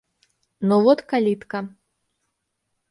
–Но 0.67 0.75
вот 0.83 0.99
калитка. 1.09 1.59